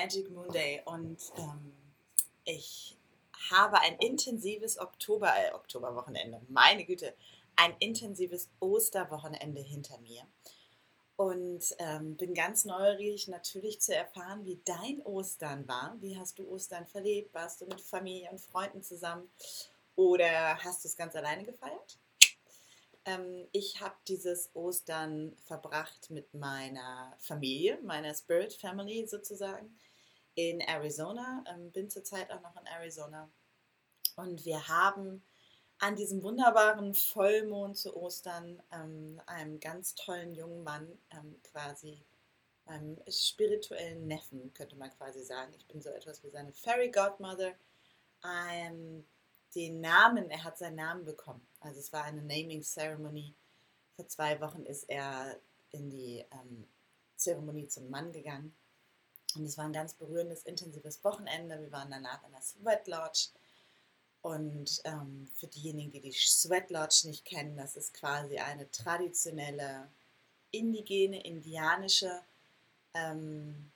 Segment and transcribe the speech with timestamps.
[0.00, 1.72] Magic Moon Day und ähm,
[2.44, 2.96] ich
[3.50, 7.14] habe ein intensives Oktober, äh, Oktoberwochenende, meine Güte,
[7.56, 10.22] ein intensives Osterwochenende hinter mir
[11.16, 15.96] und ähm, bin ganz neugierig natürlich zu erfahren, wie dein Ostern war.
[16.00, 17.34] Wie hast du Ostern verlebt?
[17.34, 19.28] Warst du mit Familie und Freunden zusammen
[19.96, 21.98] oder hast du es ganz alleine gefeiert?
[23.04, 29.76] Ähm, ich habe dieses Ostern verbracht mit meiner Familie, meiner Spirit Family sozusagen,
[30.38, 31.42] in Arizona.
[31.48, 33.28] Ähm, bin zurzeit auch noch in Arizona.
[34.14, 35.24] Und wir haben
[35.80, 42.04] an diesem wunderbaren Vollmond zu Ostern ähm, einem ganz tollen jungen Mann ähm, quasi,
[42.66, 45.52] einem spirituellen Neffen, könnte man quasi sagen.
[45.56, 47.54] Ich bin so etwas wie seine Fairy Godmother.
[48.24, 49.04] Ähm,
[49.56, 51.44] den Namen, er hat seinen Namen bekommen.
[51.58, 53.34] Also es war eine Naming Ceremony.
[53.96, 55.36] Vor zwei Wochen ist er
[55.72, 56.68] in die ähm,
[57.16, 58.54] Zeremonie zum Mann gegangen.
[59.36, 61.60] Und es war ein ganz berührendes, intensives Wochenende.
[61.60, 63.28] Wir waren danach in der Sweat Lodge
[64.22, 69.88] und ähm, für diejenigen, die die Sweat Lodge nicht kennen, das ist quasi eine traditionelle,
[70.50, 72.20] indigene, indianische
[72.94, 73.70] ähm,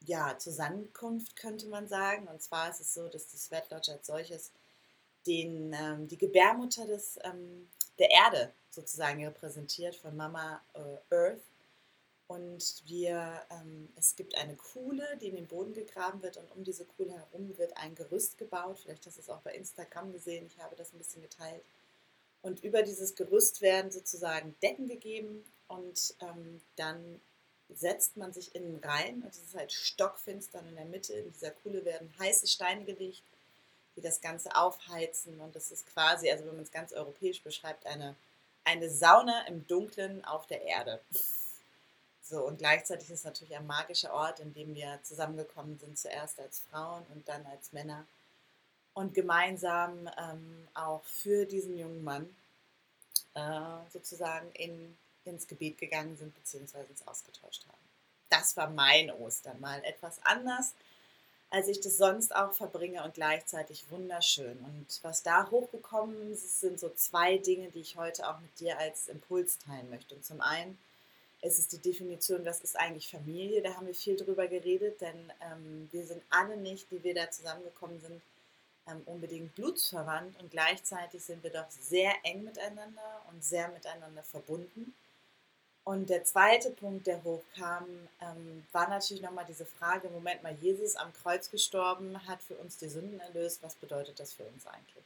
[0.00, 2.26] ja, Zusammenkunft, könnte man sagen.
[2.28, 4.50] Und zwar ist es so, dass die Sweat Lodge als solches
[5.26, 7.68] den, ähm, die Gebärmutter des, ähm,
[7.98, 11.40] der Erde sozusagen repräsentiert, von Mama äh, Earth
[12.26, 16.64] und wir, ähm, es gibt eine Kuhle, die in den Boden gegraben wird und um
[16.64, 18.78] diese Kuhle herum wird ein Gerüst gebaut.
[18.82, 21.62] Vielleicht hast du es auch bei Instagram gesehen, ich habe das ein bisschen geteilt.
[22.42, 27.20] Und über dieses Gerüst werden sozusagen Decken gegeben und ähm, dann
[27.70, 31.50] setzt man sich innen rein und es ist halt stockfinster in der Mitte in dieser
[31.50, 33.22] Kuhle werden heiße Steine gelegt,
[33.96, 37.86] die das Ganze aufheizen und das ist quasi, also wenn man es ganz europäisch beschreibt,
[37.86, 38.14] eine,
[38.64, 41.00] eine Sauna im Dunkeln auf der Erde.
[42.26, 46.40] So, und gleichzeitig ist es natürlich ein magischer Ort, in dem wir zusammengekommen sind, zuerst
[46.40, 48.06] als Frauen und dann als Männer.
[48.94, 52.34] Und gemeinsam ähm, auch für diesen jungen Mann
[53.34, 57.84] äh, sozusagen in, ins Gebet gegangen sind, beziehungsweise uns ausgetauscht haben.
[58.30, 60.72] Das war mein Ostern, mal etwas anders,
[61.50, 64.58] als ich das sonst auch verbringe und gleichzeitig wunderschön.
[64.58, 68.78] Und was da hochgekommen ist, sind so zwei Dinge, die ich heute auch mit dir
[68.78, 70.14] als Impuls teilen möchte.
[70.14, 70.78] Und zum einen,
[71.44, 73.60] es ist die Definition, was ist eigentlich Familie.
[73.60, 77.30] Da haben wir viel drüber geredet, denn ähm, wir sind alle nicht, die wir da
[77.30, 78.22] zusammengekommen sind,
[78.88, 84.94] ähm, unbedingt blutsverwandt und gleichzeitig sind wir doch sehr eng miteinander und sehr miteinander verbunden.
[85.84, 87.84] Und der zweite Punkt, der hochkam,
[88.22, 92.78] ähm, war natürlich nochmal diese Frage, Moment mal, Jesus am Kreuz gestorben, hat für uns
[92.78, 95.04] die Sünden erlöst, was bedeutet das für uns eigentlich?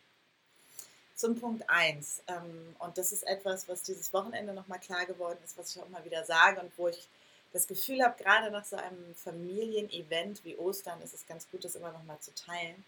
[1.19, 2.23] Zum Punkt 1.
[2.29, 5.89] Ähm, und das ist etwas, was dieses Wochenende nochmal klar geworden ist, was ich auch
[5.89, 7.09] mal wieder sage und wo ich
[7.53, 11.75] das Gefühl habe, gerade nach so einem Familienevent wie Ostern ist es ganz gut, das
[11.75, 12.85] immer nochmal zu teilen,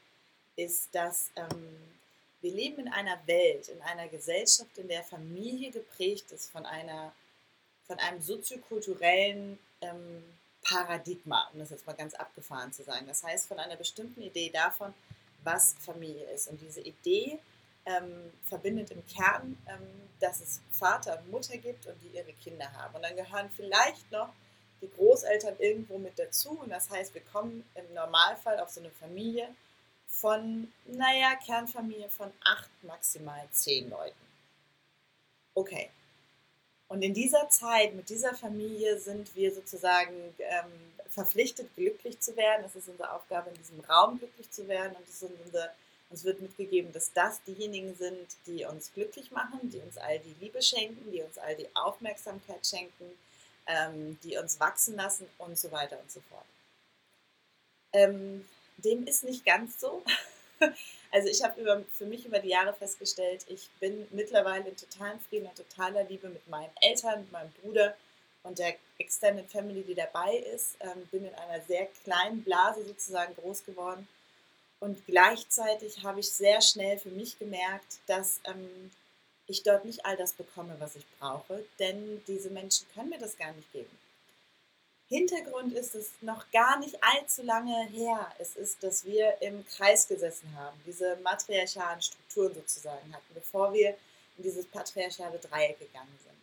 [0.54, 1.76] ist, dass ähm,
[2.40, 7.12] wir leben in einer Welt, in einer Gesellschaft, in der Familie geprägt ist von, einer,
[7.86, 10.24] von einem soziokulturellen ähm,
[10.62, 13.06] Paradigma, um das jetzt mal ganz abgefahren zu sagen.
[13.08, 14.94] Das heißt, von einer bestimmten Idee davon,
[15.42, 16.48] was Familie ist.
[16.48, 17.40] Und diese Idee
[17.86, 19.86] ähm, verbindet im Kern, ähm,
[20.20, 22.94] dass es Vater und Mutter gibt und die ihre Kinder haben.
[22.94, 24.32] Und dann gehören vielleicht noch
[24.82, 26.50] die Großeltern irgendwo mit dazu.
[26.50, 29.48] Und das heißt, wir kommen im Normalfall auf so eine Familie
[30.06, 34.26] von, naja, Kernfamilie von acht, maximal zehn Leuten.
[35.54, 35.90] Okay.
[36.88, 40.72] Und in dieser Zeit, mit dieser Familie, sind wir sozusagen ähm,
[41.08, 42.64] verpflichtet, glücklich zu werden.
[42.66, 44.96] Es ist unsere Aufgabe, in diesem Raum glücklich zu werden.
[44.96, 45.70] Und es sind unsere
[46.10, 50.34] uns wird mitgegeben, dass das diejenigen sind, die uns glücklich machen, die uns all die
[50.40, 53.12] Liebe schenken, die uns all die Aufmerksamkeit schenken,
[53.66, 56.44] ähm, die uns wachsen lassen und so weiter und so fort.
[57.92, 58.46] Ähm,
[58.78, 60.02] dem ist nicht ganz so.
[61.12, 65.46] Also ich habe für mich über die Jahre festgestellt, ich bin mittlerweile in totalen Frieden
[65.46, 67.96] und totaler Liebe mit meinen Eltern, mit meinem Bruder
[68.44, 70.76] und der Extended Family, die dabei ist.
[70.78, 74.06] Ähm, bin in einer sehr kleinen Blase sozusagen groß geworden
[74.80, 78.90] und gleichzeitig habe ich sehr schnell für mich gemerkt, dass ähm,
[79.46, 83.36] ich dort nicht all das bekomme, was ich brauche, denn diese Menschen können mir das
[83.36, 83.98] gar nicht geben.
[85.08, 88.32] Hintergrund ist es noch gar nicht allzu lange her.
[88.38, 93.96] Es ist, dass wir im Kreis gesessen haben, diese matriarchalen Strukturen sozusagen hatten, bevor wir
[94.36, 96.36] in dieses patriarchale Dreieck gegangen sind.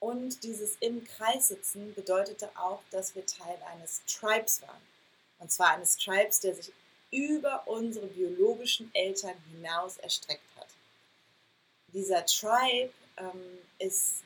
[0.00, 4.82] Und dieses im Kreis sitzen bedeutete auch, dass wir Teil eines Tribes waren.
[5.38, 6.72] Und zwar eines Tribes, der sich
[7.10, 10.68] über unsere biologischen Eltern hinaus erstreckt hat.
[11.92, 14.22] Dieser Tribe ähm, ist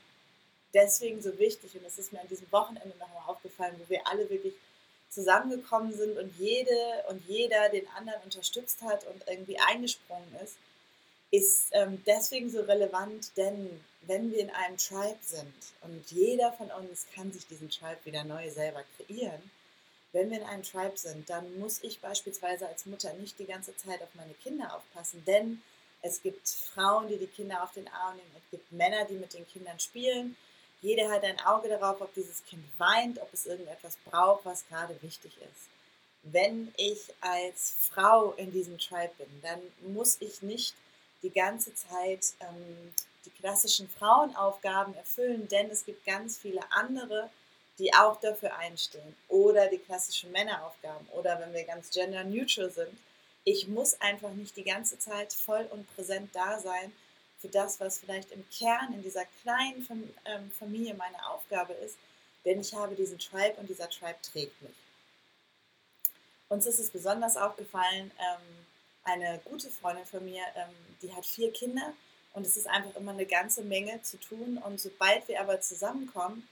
[0.74, 4.28] deswegen so wichtig und es ist mir an diesem Wochenende nochmal aufgefallen, wo wir alle
[4.28, 4.54] wirklich
[5.10, 10.56] zusammengekommen sind und jede und jeder den anderen unterstützt hat und irgendwie eingesprungen ist,
[11.30, 16.70] ist ähm, deswegen so relevant, denn wenn wir in einem Tribe sind und jeder von
[16.70, 19.50] uns kann sich diesen Tribe wieder neu selber kreieren,
[20.12, 23.76] wenn wir in einem Tribe sind, dann muss ich beispielsweise als Mutter nicht die ganze
[23.76, 25.62] Zeit auf meine Kinder aufpassen, denn
[26.02, 29.32] es gibt Frauen, die die Kinder auf den Arm nehmen, es gibt Männer, die mit
[29.34, 30.36] den Kindern spielen.
[30.80, 35.00] Jeder hat ein Auge darauf, ob dieses Kind weint, ob es irgendetwas braucht, was gerade
[35.00, 35.68] wichtig ist.
[36.24, 39.60] Wenn ich als Frau in diesem Tribe bin, dann
[39.94, 40.74] muss ich nicht
[41.22, 42.92] die ganze Zeit ähm,
[43.24, 47.30] die klassischen Frauenaufgaben erfüllen, denn es gibt ganz viele andere,
[47.82, 49.16] die auch dafür einstehen.
[49.26, 51.04] Oder die klassischen Männeraufgaben.
[51.08, 52.96] Oder wenn wir ganz gender neutral sind,
[53.42, 56.92] ich muss einfach nicht die ganze Zeit voll und präsent da sein
[57.40, 61.96] für das, was vielleicht im Kern in dieser kleinen ähm, Familie meine Aufgabe ist,
[62.44, 64.76] denn ich habe diesen Tribe und dieser Tribe trägt mich.
[66.48, 68.66] Uns ist es besonders aufgefallen, ähm,
[69.02, 71.94] eine gute Freundin von mir, ähm, die hat vier Kinder
[72.32, 74.58] und es ist einfach immer eine ganze Menge zu tun.
[74.58, 76.46] Und sobald wir aber zusammenkommen,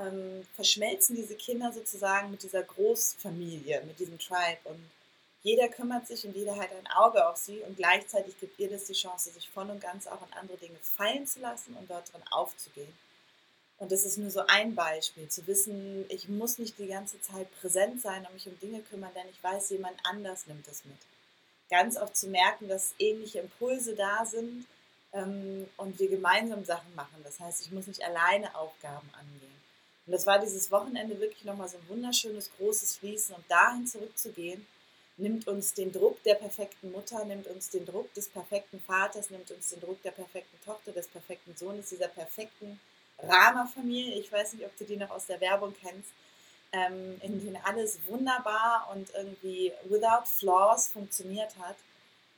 [0.00, 4.60] ähm, verschmelzen diese Kinder sozusagen mit dieser Großfamilie, mit diesem Tribe.
[4.64, 4.90] Und
[5.42, 8.84] jeder kümmert sich und jeder hat ein Auge auf sie und gleichzeitig gibt ihr das
[8.84, 12.12] die Chance, sich voll und ganz auch in andere Dinge fallen zu lassen und dort
[12.12, 12.92] drin aufzugehen.
[13.78, 17.50] Und das ist nur so ein Beispiel, zu wissen, ich muss nicht die ganze Zeit
[17.60, 20.98] präsent sein und mich um Dinge kümmern, denn ich weiß, jemand anders nimmt es mit.
[21.70, 24.66] Ganz oft zu merken, dass ähnliche Impulse da sind
[25.14, 27.22] ähm, und wir gemeinsam Sachen machen.
[27.24, 29.49] Das heißt, ich muss nicht alleine Aufgaben angehen.
[30.10, 34.66] Und das war dieses Wochenende wirklich nochmal so ein wunderschönes, großes Fließen und dahin zurückzugehen,
[35.18, 39.52] nimmt uns den Druck der perfekten Mutter, nimmt uns den Druck des perfekten Vaters, nimmt
[39.52, 42.80] uns den Druck der perfekten Tochter, des perfekten Sohnes, dieser perfekten
[43.20, 44.18] Rama-Familie.
[44.18, 46.10] Ich weiß nicht, ob du die noch aus der Werbung kennst,
[46.72, 51.76] ähm, in denen alles wunderbar und irgendwie without flaws funktioniert hat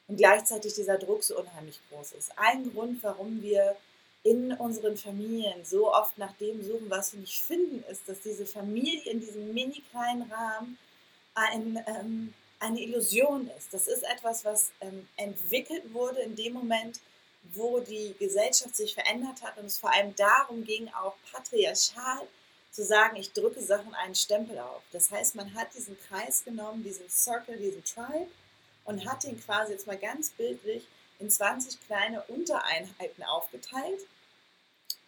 [0.09, 2.33] und gleichzeitig dieser Druck so unheimlich groß ist.
[2.37, 3.77] Ein Grund, warum wir
[4.25, 8.47] in unseren Familien so oft nach dem suchen, was wir nicht finden, ist, dass diese
[8.47, 10.79] Familie in diesem mini kleinen Rahmen
[11.35, 13.75] ein, ähm, eine Illusion ist.
[13.75, 17.01] Das ist etwas, was ähm, entwickelt wurde in dem Moment,
[17.55, 22.29] wo die Gesellschaft sich verändert hat und es vor allem darum ging, auch patriarchal
[22.71, 24.83] zu sagen, ich drücke Sachen einen Stempel auf.
[24.93, 28.29] Das heißt, man hat diesen Kreis genommen, diesen Circle, diesen Tribe
[28.85, 30.87] und hat ihn quasi jetzt mal ganz bildlich
[31.23, 34.01] in 20 kleine Untereinheiten aufgeteilt.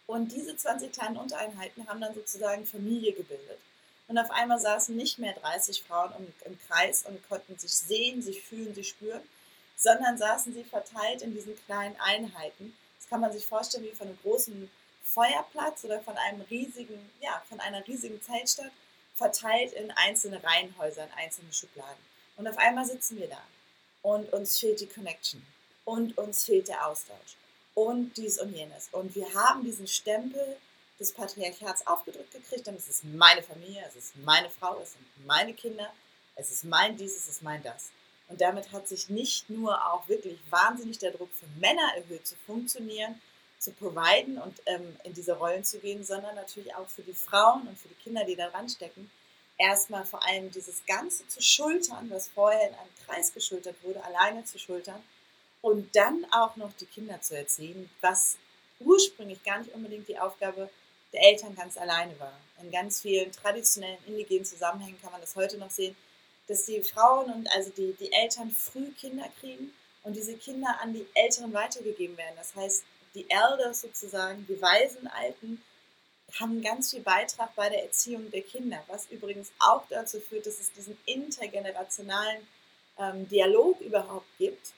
[0.07, 3.59] Und diese 20 kleinen Untereinheiten haben dann sozusagen Familie gebildet.
[4.07, 6.11] Und auf einmal saßen nicht mehr 30 Frauen
[6.45, 9.21] im, Kreis und konnten sich sehen, sich fühlen, sich spüren,
[9.75, 12.77] sondern saßen sie verteilt in diesen kleinen Einheiten.
[12.99, 14.69] Das kann man sich vorstellen wie von einem großen
[15.03, 18.71] Feuerplatz oder von einem riesigen, ja, von einer riesigen Zeltstadt,
[19.15, 22.03] verteilt in einzelne Reihenhäuser, in einzelne Schubladen.
[22.37, 23.41] Und auf einmal sitzen wir da
[24.03, 25.45] und uns fehlt die Connection
[25.85, 27.37] und uns fehlt der Austausch
[27.75, 28.89] und dies und jenes.
[28.91, 30.57] Und wir haben diesen Stempel
[30.99, 35.05] des Patriarchats aufgedrückt gekriegt, denn es ist meine Familie, es ist meine Frau, es sind
[35.25, 35.91] meine Kinder,
[36.35, 37.91] es ist mein dies, es ist mein das.
[38.27, 42.35] Und damit hat sich nicht nur auch wirklich wahnsinnig der Druck für Männer erhöht, zu
[42.47, 43.21] funktionieren,
[43.59, 47.67] zu providen und ähm, in diese Rollen zu gehen, sondern natürlich auch für die Frauen
[47.67, 49.11] und für die Kinder, die da dran stecken,
[49.57, 54.43] erstmal vor allem dieses Ganze zu schultern, was vorher in einem Kreis geschultert wurde, alleine
[54.43, 55.03] zu schultern
[55.65, 58.37] und dann auch noch die Kinder zu erziehen, was
[58.79, 60.69] ursprünglich gar nicht unbedingt die Aufgabe
[61.11, 62.37] der Eltern ganz alleine war.
[62.61, 65.95] In ganz vielen traditionellen indigenen Zusammenhängen kann man das heute noch sehen,
[66.47, 70.93] dass die Frauen und also die, die Eltern früh Kinder kriegen und diese Kinder an
[70.93, 72.35] die Älteren weitergegeben werden.
[72.37, 72.83] Das heißt,
[73.15, 75.63] die Elders sozusagen, die weisen Alten,
[76.39, 80.59] haben ganz viel Beitrag bei der Erziehung der Kinder, was übrigens auch dazu führt, dass
[80.59, 82.45] es diesen intergenerationalen
[82.99, 84.75] ähm, Dialog überhaupt gibt,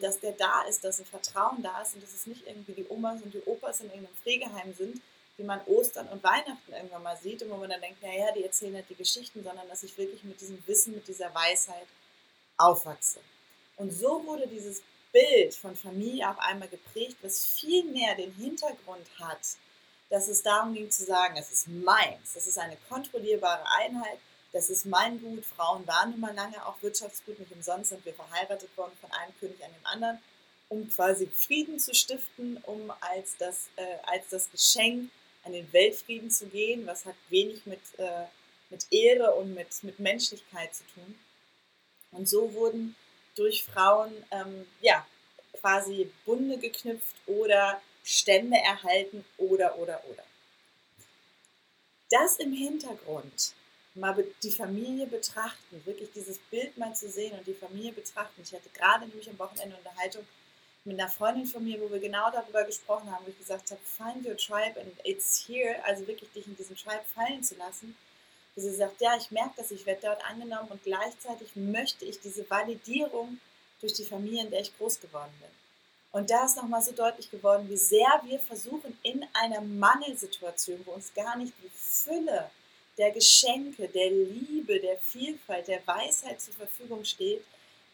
[0.00, 2.86] dass der da ist, dass ein Vertrauen da ist und dass es nicht irgendwie die
[2.88, 5.00] Omas und die Opas in irgendeinem Pflegeheim sind,
[5.36, 8.44] wie man Ostern und Weihnachten irgendwann mal sieht und wo man dann denkt, naja, die
[8.44, 11.86] erzählen halt die Geschichten, sondern dass ich wirklich mit diesem Wissen, mit dieser Weisheit
[12.58, 13.20] aufwachse.
[13.76, 19.06] Und so wurde dieses Bild von Familie auf einmal geprägt, was viel mehr den Hintergrund
[19.18, 19.40] hat,
[20.10, 24.18] dass es darum ging zu sagen, es ist meins, das ist eine kontrollierbare Einheit,
[24.52, 25.44] das ist mein Gut.
[25.44, 29.32] Frauen waren nun mal lange auch Wirtschaftsgut, nicht umsonst sind wir verheiratet worden von einem
[29.40, 30.18] König an dem anderen,
[30.68, 35.10] um quasi Frieden zu stiften, um als das, äh, als das Geschenk
[35.44, 38.26] an den Weltfrieden zu gehen, was hat wenig mit, äh,
[38.70, 41.18] mit Ehre und mit, mit Menschlichkeit zu tun.
[42.12, 42.94] Und so wurden
[43.34, 45.06] durch Frauen ähm, ja,
[45.60, 50.24] quasi Bunde geknüpft oder Stände erhalten oder, oder, oder.
[52.10, 53.54] Das im Hintergrund,
[53.94, 58.42] mal die Familie betrachten, wirklich dieses Bild mal zu sehen und die Familie betrachten.
[58.42, 60.26] Ich hatte gerade nämlich am Wochenende Unterhaltung
[60.84, 63.80] mit einer Freundin von mir, wo wir genau darüber gesprochen haben, wo ich gesagt habe,
[63.84, 67.96] find your tribe and it's here, also wirklich dich in diesen Tribe fallen zu lassen.
[68.54, 72.20] Wo sie sagt, ja, ich merke das, ich werde dort angenommen und gleichzeitig möchte ich
[72.20, 73.38] diese Validierung
[73.80, 75.48] durch die Familie, in der ich groß geworden bin.
[76.12, 80.92] Und da ist nochmal so deutlich geworden, wie sehr wir versuchen, in einer Mangelsituation, wo
[80.92, 82.50] uns gar nicht die Fülle
[82.98, 87.42] der Geschenke, der Liebe, der Vielfalt, der Weisheit zur Verfügung steht,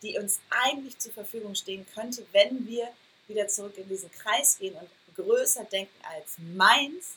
[0.03, 2.89] die uns eigentlich zur Verfügung stehen könnte, wenn wir
[3.27, 7.17] wieder zurück in diesen Kreis gehen und größer denken als meins,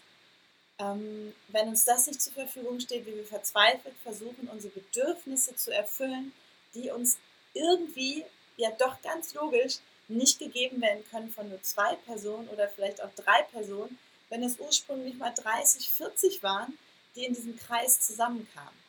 [0.79, 5.71] ähm, wenn uns das nicht zur Verfügung steht, wie wir verzweifelt versuchen, unsere Bedürfnisse zu
[5.73, 6.33] erfüllen,
[6.73, 7.17] die uns
[7.53, 8.25] irgendwie
[8.57, 13.11] ja doch ganz logisch nicht gegeben werden können von nur zwei Personen oder vielleicht auch
[13.15, 13.97] drei Personen,
[14.29, 16.77] wenn es ursprünglich mal 30, 40 waren,
[17.15, 18.82] die in diesem Kreis zusammenkamen.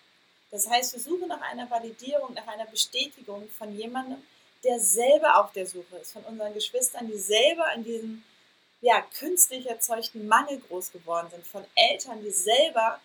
[0.50, 4.22] Das heißt, wir suchen nach einer Validierung, nach einer Bestätigung von jemandem,
[4.62, 8.24] der selber auf der Suche ist, von unseren Geschwistern, die selber in diesem
[8.80, 13.00] ja, künstlich erzeugten Mangel groß geworden sind, von Eltern, die selber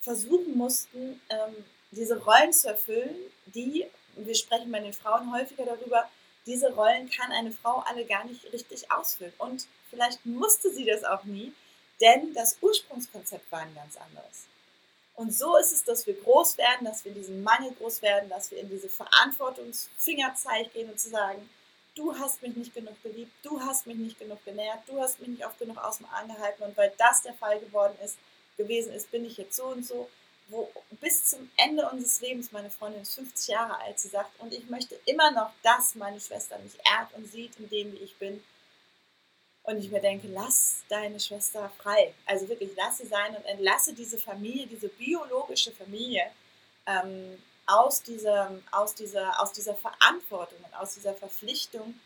[0.00, 3.86] versuchen mussten, ähm, diese Rollen zu erfüllen, die,
[4.16, 6.08] wir sprechen bei den Frauen häufiger darüber,
[6.46, 9.32] diese Rollen kann eine Frau alle gar nicht richtig ausfüllen.
[9.38, 11.52] Und vielleicht musste sie das auch nie,
[12.00, 14.46] denn das Ursprungskonzept war ein ganz anderes.
[15.22, 18.28] Und so ist es, dass wir groß werden, dass wir in diesem Mangel groß werden,
[18.28, 21.48] dass wir in diese Verantwortungsfingerzeig gehen und zu sagen,
[21.94, 25.28] du hast mich nicht genug geliebt, du hast mich nicht genug genährt, du hast mich
[25.28, 28.16] nicht oft genug aus dem angehalten und weil das der Fall geworden ist,
[28.56, 30.08] gewesen ist, bin ich jetzt so und so
[30.48, 34.52] wo bis zum Ende unseres Lebens, meine Freundin ist 50 Jahre alt, sie sagt, und
[34.52, 38.16] ich möchte immer noch, dass meine Schwester mich ehrt und sieht in dem, wie ich
[38.16, 38.42] bin.
[39.64, 42.14] Und ich mir denke, lass deine Schwester frei.
[42.26, 46.24] Also wirklich, lass sie sein und entlasse diese Familie, diese biologische Familie
[46.86, 51.98] ähm, aus, dieser, aus, dieser, aus dieser Verantwortung und aus dieser Verpflichtung,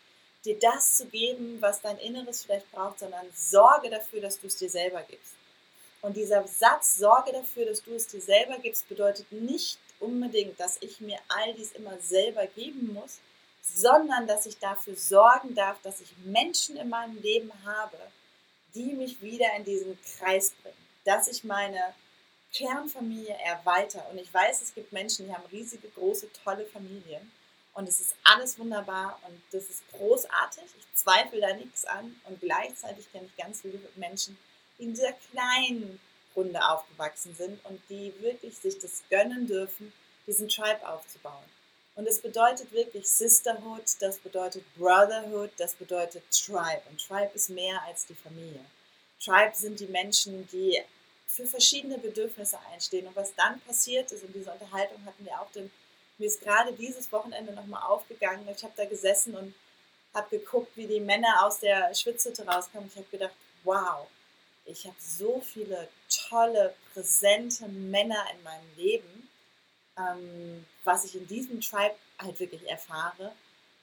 [0.44, 4.56] dir das zu geben, was dein Inneres vielleicht braucht, sondern sorge dafür, dass du es
[4.56, 5.34] dir selber gibst.
[6.02, 10.80] Und dieser Satz, sorge dafür, dass du es dir selber gibst, bedeutet nicht unbedingt, dass
[10.82, 13.18] ich mir all dies immer selber geben muss,
[13.75, 17.99] sondern dass ich dafür sorgen darf, dass ich Menschen in meinem Leben habe,
[18.75, 21.94] die mich wieder in diesen Kreis bringen, dass ich meine
[22.52, 24.02] Kernfamilie erweitere.
[24.11, 27.30] Und ich weiß, es gibt Menschen, die haben riesige, große, tolle Familien.
[27.75, 30.64] Und es ist alles wunderbar und das ist großartig.
[30.78, 32.18] Ich zweifle da nichts an.
[32.25, 34.38] Und gleichzeitig kenne ich ganz viele Menschen,
[34.78, 36.00] die in dieser kleinen
[36.35, 39.92] Runde aufgewachsen sind und die wirklich sich das gönnen dürfen,
[40.26, 41.44] diesen Tribe aufzubauen.
[41.96, 46.82] Und es bedeutet wirklich Sisterhood, das bedeutet Brotherhood, das bedeutet Tribe.
[46.90, 48.60] Und Tribe ist mehr als die Familie.
[49.18, 50.80] Tribe sind die Menschen, die
[51.26, 53.06] für verschiedene Bedürfnisse einstehen.
[53.06, 55.70] Und was dann passiert ist, und diese Unterhaltung hatten wir auch, denn
[56.18, 58.46] mir ist gerade dieses Wochenende nochmal aufgegangen.
[58.54, 59.54] Ich habe da gesessen und
[60.14, 62.88] habe geguckt, wie die Männer aus der Schwitzhütte rauskamen.
[62.88, 63.34] Ich habe gedacht,
[63.64, 64.06] wow,
[64.66, 65.88] ich habe so viele
[66.28, 69.15] tolle, präsente Männer in meinem Leben,
[69.98, 73.32] ähm, was ich in diesem Tribe halt wirklich erfahre.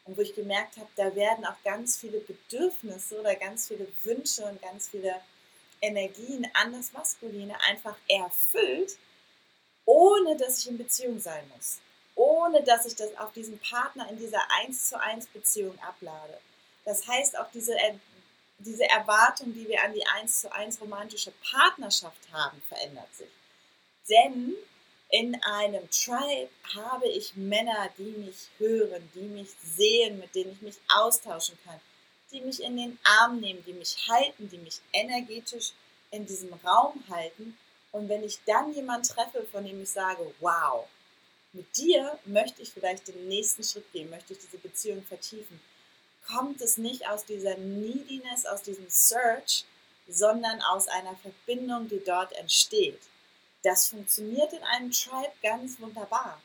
[0.06, 4.44] Und wo ich gemerkt habe, da werden auch ganz viele Bedürfnisse oder ganz viele Wünsche
[4.44, 5.16] und ganz viele
[5.80, 8.98] Energien an das Maskuline einfach erfüllt,
[9.86, 11.80] ohne dass ich in Beziehung sein muss.
[12.16, 16.38] Ohne dass ich das auf diesen Partner in dieser 1 zu 1 Beziehung ablade.
[16.86, 17.76] Das heißt, auch diese
[18.60, 23.30] diese Erwartung, die wir an die 1 zu 1 romantische Partnerschaft haben, verändert sich.
[24.10, 24.56] Denn
[25.14, 30.62] in einem Tribe habe ich Männer, die mich hören, die mich sehen, mit denen ich
[30.64, 31.80] mich austauschen kann,
[32.32, 35.74] die mich in den Arm nehmen, die mich halten, die mich energetisch
[36.10, 37.56] in diesem Raum halten.
[37.92, 40.88] Und wenn ich dann jemanden treffe, von dem ich sage, wow,
[41.52, 45.62] mit dir möchte ich vielleicht den nächsten Schritt gehen, möchte ich diese Beziehung vertiefen,
[46.26, 49.64] kommt es nicht aus dieser Neediness, aus diesem Search,
[50.08, 53.00] sondern aus einer Verbindung, die dort entsteht.
[53.64, 56.42] Das funktioniert in einem Tribe ganz wunderbar,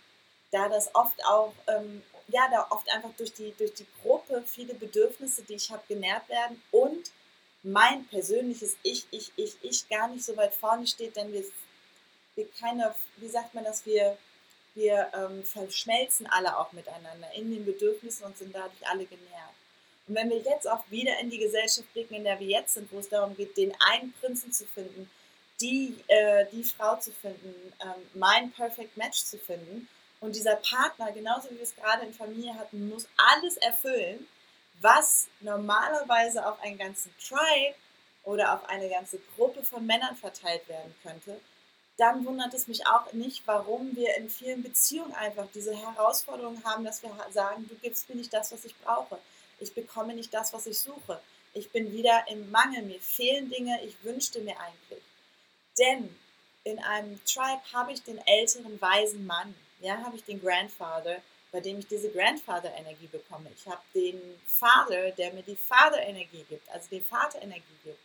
[0.53, 4.75] da das oft auch, ähm, ja, da oft einfach durch die, durch die Gruppe viele
[4.75, 7.11] Bedürfnisse, die ich habe, genährt werden und
[7.63, 11.45] mein persönliches Ich, Ich, Ich, Ich gar nicht so weit vorne steht, denn wir,
[12.37, 14.17] wir keine, wie sagt man das, wir,
[14.75, 19.55] wir ähm, verschmelzen alle auch miteinander in den Bedürfnissen und sind dadurch alle genährt.
[20.07, 22.91] Und wenn wir jetzt auch wieder in die Gesellschaft blicken, in der wir jetzt sind,
[22.93, 25.11] wo es darum geht, den einen Prinzen zu finden,
[25.61, 29.89] die, äh, die Frau zu finden, ähm, mein Perfect Match zu finden,
[30.21, 34.27] und dieser Partner, genauso wie wir es gerade in Familie hatten, muss alles erfüllen,
[34.81, 37.75] was normalerweise auf einen ganzen Tribe
[38.25, 41.41] oder auf eine ganze Gruppe von Männern verteilt werden könnte,
[41.97, 46.85] dann wundert es mich auch nicht, warum wir in vielen Beziehungen einfach diese Herausforderung haben,
[46.85, 49.19] dass wir sagen, du gibst mir nicht das, was ich brauche.
[49.59, 51.21] Ich bekomme nicht das, was ich suche.
[51.55, 52.83] Ich bin wieder im Mangel.
[52.83, 55.03] Mir fehlen Dinge, ich wünschte mir eigentlich.
[55.79, 56.15] Denn
[56.65, 59.55] in einem Tribe habe ich den älteren, weisen Mann.
[59.81, 63.51] Ja, habe ich den Grandfather, bei dem ich diese Grandfather-Energie bekomme.
[63.57, 67.99] Ich habe den Vater, der mir die Vater-Energie gibt, also die Vater-Energie gibt.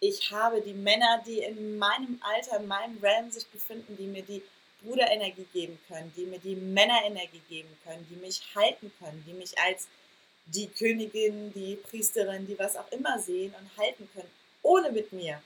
[0.00, 4.22] Ich habe die Männer, die in meinem Alter, in meinem Realm sich befinden, die mir
[4.22, 4.42] die
[4.82, 9.56] Bruderenergie geben können, die mir die Männerenergie geben können, die mich halten können, die mich
[9.58, 9.86] als
[10.46, 14.30] die Königin, die Priesterin, die was auch immer sehen und halten können,
[14.62, 15.40] ohne mit mir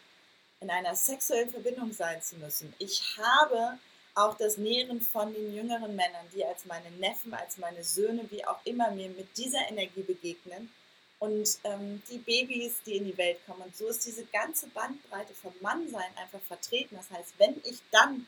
[0.60, 2.72] in einer sexuellen Verbindung sein zu müssen.
[2.78, 3.78] Ich habe
[4.14, 8.44] auch das Nähren von den jüngeren Männern, die als meine Neffen, als meine Söhne, wie
[8.46, 10.72] auch immer mir mit dieser Energie begegnen
[11.18, 13.62] und ähm, die Babys, die in die Welt kommen.
[13.62, 16.96] Und so ist diese ganze Bandbreite vom Mannsein einfach vertreten.
[16.96, 18.26] Das heißt, wenn ich dann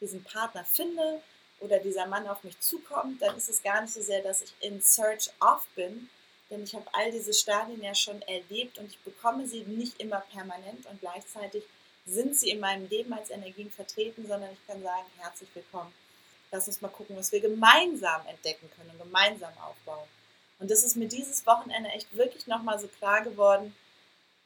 [0.00, 1.22] diesen Partner finde
[1.60, 4.54] oder dieser Mann auf mich zukommt, dann ist es gar nicht so sehr, dass ich
[4.60, 6.08] in Search of bin,
[6.50, 10.20] denn ich habe all diese Stadien ja schon erlebt und ich bekomme sie nicht immer
[10.32, 11.64] permanent und gleichzeitig
[12.06, 15.92] sind sie in meinem Leben als Energien vertreten, sondern ich kann sagen, herzlich willkommen.
[16.50, 20.08] Lass uns mal gucken, was wir gemeinsam entdecken können und gemeinsam aufbauen.
[20.58, 23.74] Und das ist mir dieses Wochenende echt wirklich nochmal so klar geworden,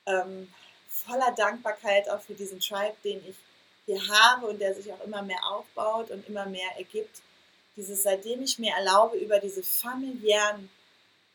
[0.06, 0.52] ähm,
[0.88, 3.36] voller Dankbarkeit auch für diesen Tribe, den ich
[3.86, 7.22] hier habe und der sich auch immer mehr aufbaut und immer mehr ergibt.
[7.76, 10.70] Dieses, seitdem ich mir erlaube, über diese familiären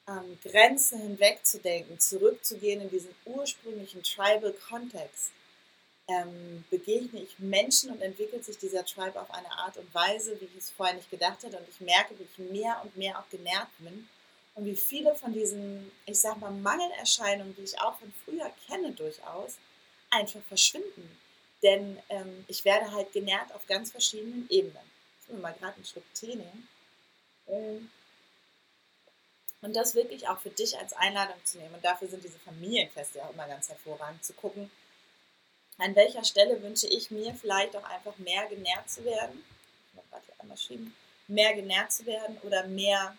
[0.09, 5.31] ähm, Grenzen hinwegzudenken, zurückzugehen in diesen ursprünglichen Tribal-Kontext,
[6.07, 10.45] ähm, begegne ich Menschen und entwickelt sich dieser Tribe auf eine Art und Weise, wie
[10.45, 11.57] ich es vorher nicht gedacht hätte.
[11.57, 14.10] Und ich merke, wie ich mehr und mehr auch genährt bin
[14.55, 18.91] und wie viele von diesen, ich sag mal, Mangelerscheinungen, die ich auch von früher kenne
[18.91, 19.57] durchaus,
[20.10, 21.17] einfach verschwinden.
[21.62, 24.89] Denn ähm, ich werde halt genährt auf ganz verschiedenen Ebenen.
[25.21, 26.67] Ich will mal gerade einen Schluck Tee nehmen.
[27.47, 27.91] Ähm,
[29.62, 31.76] und das wirklich auch für dich als Einladung zu nehmen.
[31.76, 34.72] Und dafür sind diese Familienfeste auch immer ganz hervorragend, zu gucken,
[35.80, 39.43] an welcher Stelle wünsche ich mir vielleicht auch einfach mehr genährt zu werden.
[39.88, 40.93] Ich muss gerade hier einmal schieben.
[41.28, 43.15] Mehr genährt zu werden oder mehr,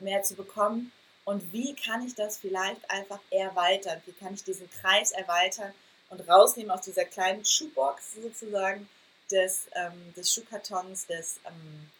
[0.00, 0.92] mehr zu bekommen.
[1.24, 4.02] Und wie kann ich das vielleicht einfach erweitern?
[4.04, 5.72] Wie kann ich diesen Kreis erweitern
[6.10, 8.88] und rausnehmen aus dieser kleinen Schuhbox sozusagen
[9.30, 11.90] des, ähm, des Schuhkartons, des, ähm,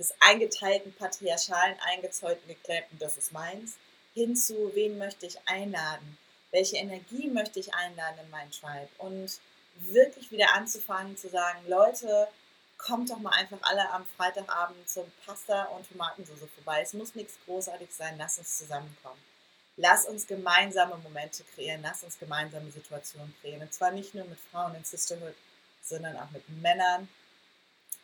[0.00, 3.76] des eingeteilten, patriarchalen, eingezäunten, geklemmten, das ist meins,
[4.14, 6.18] hin zu, wen möchte ich einladen?
[6.50, 9.38] welche Energie möchte ich einladen in meinen Tribe und
[9.76, 12.28] wirklich wieder anzufangen zu sagen, Leute,
[12.76, 16.80] kommt doch mal einfach alle am Freitagabend zum Pasta und Tomatensauce vorbei.
[16.82, 19.20] Es muss nichts großartig sein, lass uns zusammenkommen.
[19.76, 23.62] Lass uns gemeinsame Momente kreieren, lass uns gemeinsame Situationen kreieren.
[23.62, 25.34] Und zwar nicht nur mit Frauen in Sisterhood,
[25.82, 27.08] sondern auch mit Männern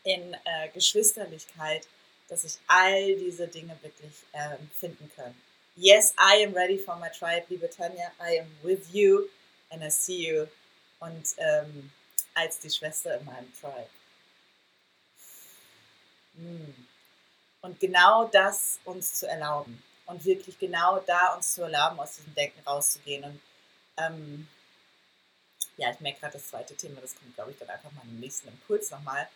[0.07, 1.87] in äh, Geschwisterlichkeit,
[2.29, 5.41] dass sich all diese Dinge wirklich äh, finden können.
[5.75, 8.13] Yes, I am ready for my tribe, liebe Tanja.
[8.21, 9.29] I am with you
[9.71, 10.47] and I see you.
[11.01, 11.91] Und ähm,
[12.35, 13.91] als die Schwester in meinem Tribe.
[16.37, 16.87] Hm.
[17.63, 19.83] Und genau das uns zu erlauben.
[20.07, 23.25] Und wirklich genau da uns zu erlauben, aus diesem Denken rauszugehen.
[23.25, 23.41] Und
[23.97, 24.49] ähm,
[25.77, 28.21] ja, ich merke gerade das zweite Thema, das kommt, glaube ich, dann einfach mal im
[28.21, 29.29] nächsten Impuls nochmal.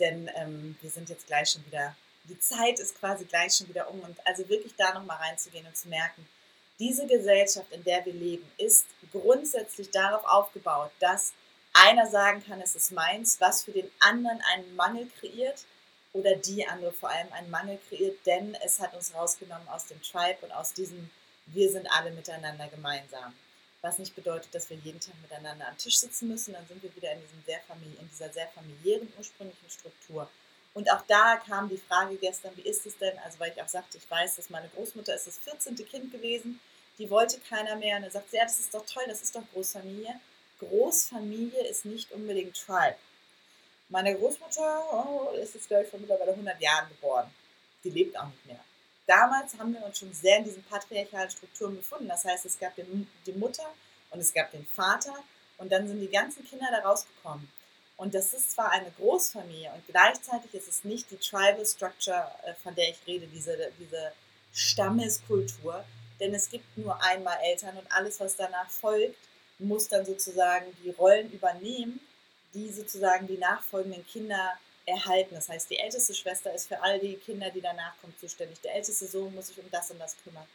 [0.00, 1.96] Denn ähm, wir sind jetzt gleich schon wieder
[2.28, 4.00] die Zeit ist quasi gleich schon wieder um.
[4.00, 6.26] Und also wirklich da nochmal reinzugehen und zu merken,
[6.78, 11.32] diese Gesellschaft, in der wir leben, ist grundsätzlich darauf aufgebaut, dass
[11.72, 15.64] einer sagen kann, es ist meins, was für den anderen einen Mangel kreiert
[16.12, 20.00] oder die andere vor allem einen Mangel kreiert, denn es hat uns rausgenommen aus dem
[20.02, 21.10] Tribe und aus diesem
[21.46, 23.34] wir sind alle miteinander gemeinsam.
[23.80, 26.94] Was nicht bedeutet, dass wir jeden Tag miteinander am Tisch sitzen müssen, dann sind wir
[26.96, 27.60] wieder in, diesem sehr
[28.00, 30.28] in dieser sehr familiären ursprünglichen Struktur.
[30.74, 33.16] Und auch da kam die Frage gestern, wie ist es denn?
[33.20, 35.76] Also weil ich auch sagte, ich weiß, dass meine Großmutter ist das 14.
[35.76, 36.60] Kind gewesen,
[36.98, 37.96] die wollte keiner mehr.
[37.96, 40.20] Und er sagt, ja, das ist doch toll, das ist doch Großfamilie.
[40.58, 42.96] Großfamilie ist nicht unbedingt Tribe.
[43.88, 47.32] Meine Großmutter oh, ist jetzt, glaube ich, vor mittlerweile 100 Jahren geboren.
[47.84, 48.60] Die lebt auch nicht mehr.
[49.08, 52.08] Damals haben wir uns schon sehr in diesen patriarchalen Strukturen befunden.
[52.08, 53.64] Das heißt, es gab die Mutter
[54.10, 55.14] und es gab den Vater
[55.56, 57.48] und dann sind die ganzen Kinder da rausgekommen.
[57.96, 62.52] Und das ist zwar eine Großfamilie und gleichzeitig ist es nicht die Tribal Structure, äh,
[62.62, 64.12] von der ich rede, diese, diese
[64.52, 65.84] Stammeskultur,
[66.20, 69.16] denn es gibt nur einmal Eltern und alles, was danach folgt,
[69.58, 71.98] muss dann sozusagen die Rollen übernehmen,
[72.54, 74.52] die sozusagen die nachfolgenden Kinder
[74.88, 75.34] erhalten.
[75.34, 78.60] Das heißt, die älteste Schwester ist für all die Kinder, die danach kommen, zuständig.
[78.62, 80.46] Der älteste Sohn muss sich um das und das kümmern.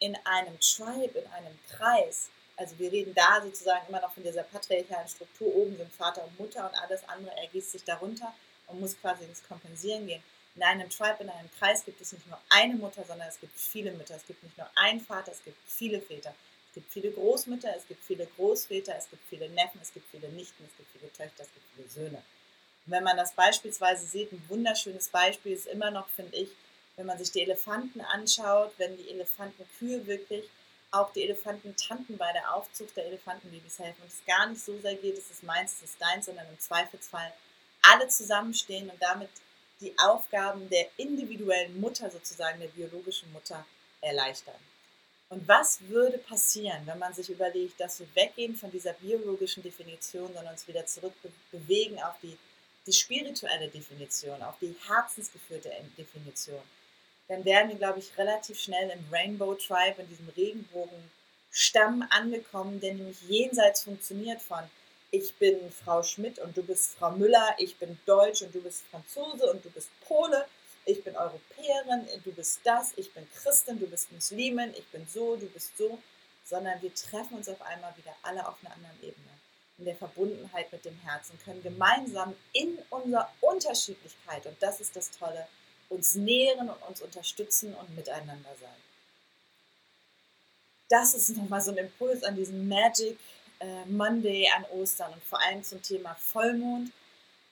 [0.00, 4.42] In einem Tribe, in einem Kreis, also wir reden da sozusagen immer noch von dieser
[4.42, 5.54] patriarchalen Struktur.
[5.54, 8.34] Oben sind Vater und Mutter und alles andere ergießt sich darunter
[8.66, 10.22] und muss quasi ins Kompensieren gehen.
[10.56, 13.58] In einem Tribe, in einem Kreis gibt es nicht nur eine Mutter, sondern es gibt
[13.58, 14.14] viele Mütter.
[14.14, 16.34] Es gibt nicht nur einen Vater, es gibt viele Väter.
[16.68, 20.28] Es gibt viele Großmütter, es gibt viele Großväter, es gibt viele Neffen, es gibt viele
[20.28, 22.22] Nichten, es gibt viele Töchter, es gibt viele Söhne.
[22.86, 26.50] Und wenn man das beispielsweise sieht, ein wunderschönes Beispiel ist immer noch, finde ich,
[26.96, 30.48] wenn man sich die Elefanten anschaut, wenn die Elefantenkühe wirklich
[30.90, 34.94] auch die Elefantentanten bei der Aufzucht der Elefantenbabys helfen und es gar nicht so sehr
[34.94, 37.32] geht, es ist meins, es ist deins, sondern im Zweifelsfall
[37.82, 39.30] alle zusammenstehen und damit
[39.80, 43.66] die Aufgaben der individuellen Mutter sozusagen, der biologischen Mutter
[44.00, 44.54] erleichtern.
[45.30, 50.32] Und was würde passieren, wenn man sich überlegt, dass wir weggehen von dieser biologischen Definition,
[50.32, 51.14] sondern uns wieder zurück
[51.50, 52.38] bewegen auf die,
[52.86, 56.62] die spirituelle Definition, auf die herzensgeführte Definition?
[57.28, 62.94] dann wären wir, glaube ich, relativ schnell im Rainbow Tribe, in diesem Regenbogenstamm angekommen, der
[62.94, 64.62] nämlich jenseits funktioniert von
[65.10, 68.82] ich bin Frau Schmidt und du bist Frau Müller, ich bin Deutsch und du bist
[68.90, 70.44] Franzose und du bist Pole,
[70.86, 75.36] ich bin Europäerin, du bist das, ich bin Christin, du bist Muslimin, ich bin so,
[75.36, 75.98] du bist so,
[76.44, 79.30] sondern wir treffen uns auf einmal wieder alle auf einer anderen Ebene,
[79.78, 85.10] in der Verbundenheit mit dem Herzen, können gemeinsam in unserer Unterschiedlichkeit, und das ist das
[85.10, 85.46] Tolle,
[85.88, 88.70] uns nähren und uns unterstützen und miteinander sein.
[90.88, 93.18] Das ist nochmal so ein Impuls an diesem Magic
[93.60, 96.92] äh, Monday an Ostern und vor allem zum Thema Vollmond.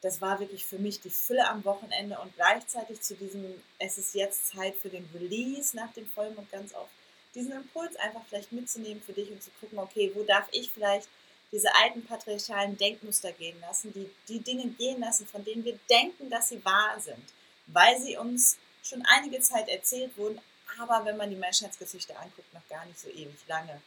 [0.00, 3.44] Das war wirklich für mich die Fülle am Wochenende und gleichzeitig zu diesem,
[3.78, 6.90] es ist jetzt Zeit für den Release nach dem Vollmond ganz oft,
[7.35, 11.08] diesen Impuls einfach vielleicht mitzunehmen für dich und zu gucken, okay, wo darf ich vielleicht
[11.53, 16.31] diese alten patriarchalen Denkmuster gehen lassen, die, die Dinge gehen lassen, von denen wir denken,
[16.31, 17.23] dass sie wahr sind
[17.67, 20.41] weil sie uns schon einige Zeit erzählt wurden,
[20.79, 23.81] aber wenn man die Menschheitsgeschichte anguckt, noch gar nicht so ewig lange.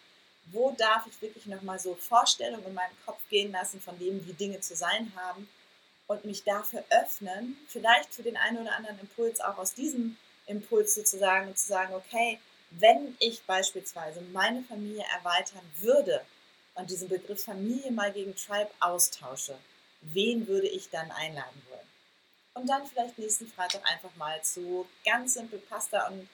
[0.51, 4.33] Wo darf ich wirklich nochmal so Vorstellungen in meinem Kopf gehen lassen von dem, wie
[4.33, 5.49] Dinge zu sein haben
[6.07, 10.93] und mich dafür öffnen, vielleicht für den einen oder anderen Impuls auch aus diesem Impuls
[10.93, 16.21] sozusagen und zu sagen, okay, wenn ich beispielsweise meine Familie erweitern würde
[16.75, 19.57] und diesen Begriff Familie mal gegen Tribe austausche,
[20.01, 21.85] wen würde ich dann einladen wollen?
[22.55, 26.27] und dann vielleicht nächsten Freitag einfach mal zu ganz simpel Pasta und,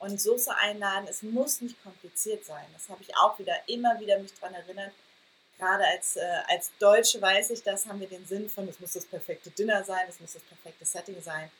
[0.00, 1.06] und Soße einladen.
[1.08, 2.66] Es muss nicht kompliziert sein.
[2.74, 4.92] Das habe ich auch wieder immer wieder mich daran erinnert.
[5.56, 8.92] Gerade als, äh, als Deutsche weiß ich das, haben wir den Sinn von, es muss
[8.92, 11.50] das perfekte Dinner sein, es muss das perfekte Setting sein.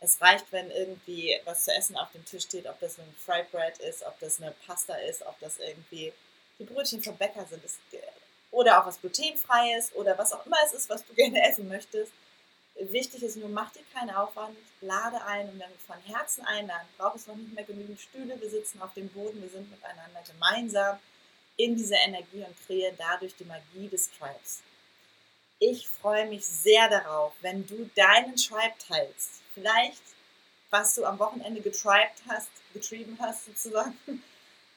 [0.00, 3.50] Es reicht, wenn irgendwie was zu essen auf dem Tisch steht, ob das ein Fried
[3.50, 6.12] Bread ist, ob das eine Pasta ist, ob das irgendwie
[6.60, 7.64] die Brötchen vom Bäcker sind.
[7.64, 7.78] Es,
[8.52, 12.12] oder auch was glutenfreies oder was auch immer es ist, was du gerne essen möchtest
[12.80, 17.16] Wichtig ist nur, mach dir keinen Aufwand, lade ein und wir von Herzen einladen, braucht
[17.16, 20.98] es noch nicht mehr genügend Stühle, wir sitzen auf dem Boden, wir sind miteinander gemeinsam
[21.56, 24.62] in dieser Energie und kreieren dadurch die Magie des Tribes.
[25.58, 29.42] Ich freue mich sehr darauf, wenn du deinen Tribe teilst.
[29.52, 30.02] Vielleicht,
[30.70, 34.22] was du am Wochenende getribed hast, getrieben hast sozusagen,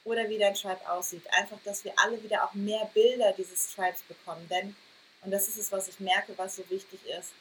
[0.04, 1.24] oder wie dein Tribe aussieht.
[1.32, 4.48] Einfach, dass wir alle wieder auch mehr Bilder dieses Tribes bekommen.
[4.50, 4.76] Denn,
[5.24, 7.32] und das ist es, was ich merke, was so wichtig ist,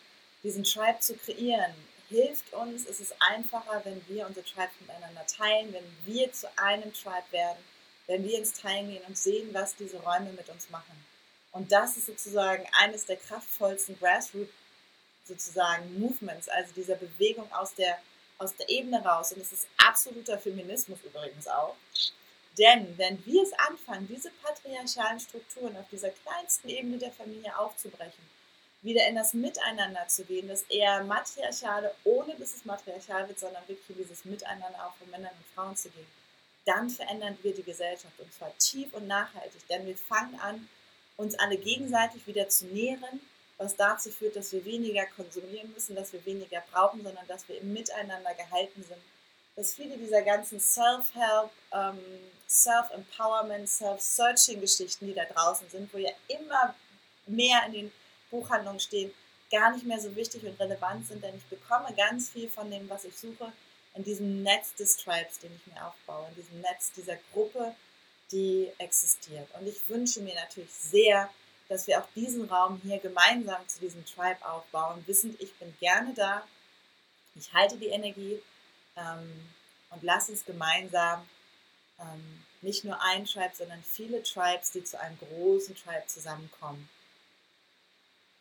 [0.42, 1.75] diesen Tribe zu kreieren,
[2.09, 2.87] hilft uns.
[2.87, 7.59] Es ist einfacher, wenn wir unsere Tribes miteinander teilen, wenn wir zu einem Tribe werden,
[8.07, 11.05] wenn wir ins Teilen gehen und sehen, was diese Räume mit uns machen.
[11.53, 14.48] Und das ist sozusagen eines der kraftvollsten Grassroot
[15.25, 17.98] sozusagen Movements, also dieser Bewegung aus der,
[18.38, 19.33] aus der Ebene raus.
[19.33, 21.77] Und es ist absoluter Feminismus übrigens auch.
[22.58, 28.24] Denn wenn wir es anfangen, diese patriarchalen Strukturen auf dieser kleinsten Ebene der Familie aufzubrechen,
[28.82, 33.66] wieder in das Miteinander zu gehen, das eher matriarchale, ohne dass es matriarchal wird, sondern
[33.68, 36.06] wirklich dieses Miteinander auch von Männern und Frauen zu gehen,
[36.64, 40.68] dann verändern wir die Gesellschaft und zwar tief und nachhaltig, denn wir fangen an,
[41.16, 43.20] uns alle gegenseitig wieder zu nähren,
[43.58, 47.60] was dazu führt, dass wir weniger konsumieren müssen, dass wir weniger brauchen, sondern dass wir
[47.60, 49.00] im Miteinander gehalten sind.
[49.56, 51.98] Dass viele dieser ganzen Self-Help, ähm,
[52.48, 56.74] Self-Empowerment, Self-Searching-Geschichten, die da draußen sind, wo ja immer
[57.26, 57.92] mehr in den
[58.30, 59.12] Buchhandlungen stehen,
[59.50, 62.88] gar nicht mehr so wichtig und relevant sind, denn ich bekomme ganz viel von dem,
[62.88, 63.52] was ich suche,
[63.94, 67.74] in diesem Netz des Tribes, den ich mir aufbaue, in diesem Netz dieser Gruppe,
[68.30, 69.46] die existiert.
[69.58, 71.28] Und ich wünsche mir natürlich sehr,
[71.68, 76.14] dass wir auch diesen Raum hier gemeinsam zu diesem Tribe aufbauen, wissend, ich bin gerne
[76.14, 76.42] da,
[77.34, 78.40] ich halte die Energie
[78.96, 79.48] ähm,
[79.90, 81.28] und lass uns gemeinsam
[82.00, 86.88] ähm, nicht nur ein Tribe, sondern viele Tribes, die zu einem großen Tribe zusammenkommen,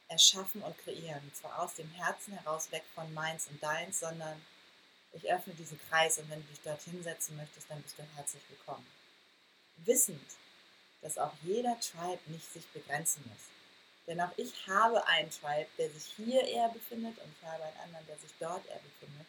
[0.08, 1.22] erschaffen und kreieren.
[1.24, 4.42] Und zwar aus dem Herzen heraus, weg von meins und deins, sondern
[5.14, 8.44] ich öffne diesen Kreis und wenn du dich dort hinsetzen möchtest, dann bist du herzlich
[8.50, 8.86] willkommen.
[9.78, 10.26] Wissend,
[11.02, 13.42] dass auch jeder Tribe nicht sich begrenzen muss.
[14.08, 17.78] Denn auch ich habe einen Tribe, der sich hier eher befindet und ich habe einen
[17.78, 19.28] anderen, der sich dort eher befindet.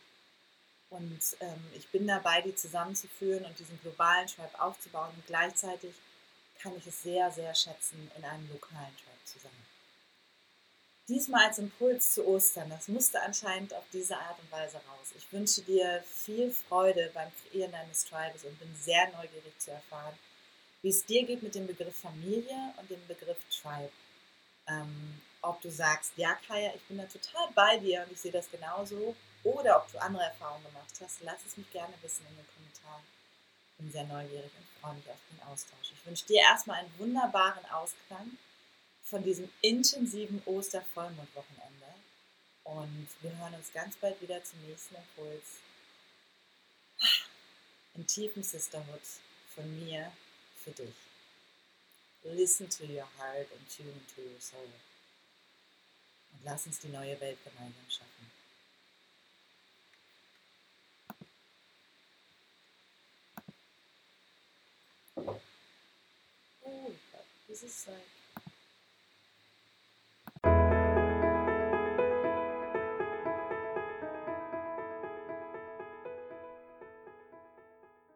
[0.93, 5.11] Und ähm, ich bin dabei, die zusammenzuführen und diesen globalen Tribe aufzubauen.
[5.15, 5.95] Und gleichzeitig
[6.61, 9.51] kann ich es sehr, sehr schätzen, in einem lokalen Tribe zu sein.
[11.09, 15.13] Diesmal als Impuls zu Ostern, das musste anscheinend auf diese Art und Weise raus.
[15.17, 20.15] Ich wünsche dir viel Freude beim Kreieren deines Tribes und bin sehr neugierig zu erfahren,
[20.83, 23.91] wie es dir geht mit dem Begriff Familie und dem Begriff Tribe.
[24.69, 28.33] Ähm, ob du sagst, ja Kaya, ich bin da total bei dir und ich sehe
[28.33, 32.37] das genauso oder ob du andere Erfahrungen gemacht hast, lass es mich gerne wissen in
[32.37, 33.03] den Kommentaren.
[33.71, 35.93] Ich bin sehr neugierig und freue mich auf den Austausch.
[35.93, 38.39] Ich wünsche dir erstmal einen wunderbaren Ausklang
[39.03, 41.87] von diesem intensiven Ostervollmondwochenende.
[42.65, 45.61] Und wir hören uns ganz bald wieder zum nächsten Impuls.
[47.95, 49.03] In tiefen Sisterhood
[49.55, 50.13] von mir
[50.63, 50.95] für dich.
[52.23, 54.69] Listen to your heart and tune to your soul.
[56.33, 58.31] Und lass uns die neue Welt gemeinsam schaffen.
[66.65, 66.93] Oh,
[67.63, 68.12] is like